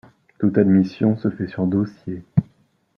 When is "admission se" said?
0.57-1.29